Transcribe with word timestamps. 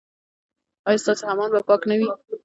ایا 0.87 1.01
ستاسو 1.03 1.23
حمام 1.31 1.49
به 1.53 1.61
پاک 1.67 1.81
نه 1.89 1.95
وي؟ 1.99 2.07